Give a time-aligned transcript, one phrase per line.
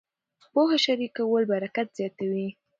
[0.53, 2.47] پوهه شریکول برکت زیاتوي.